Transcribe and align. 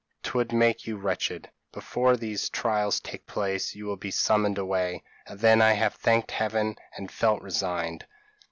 'twould 0.23 0.51
make 0.51 0.87
you 0.87 0.97
wretched. 0.97 1.47
Before 1.71 2.17
these 2.17 2.49
trials 2.49 2.99
take 2.99 3.27
place, 3.27 3.75
you 3.75 3.85
will 3.85 3.97
be 3.97 4.09
summoned 4.09 4.57
away:' 4.57 5.03
and 5.27 5.39
then 5.39 5.61
I 5.61 5.73
have 5.73 5.93
thanked 5.93 6.31
Heaven, 6.31 6.75
and 6.97 7.11
felt 7.11 7.43
resigned." 7.43 8.07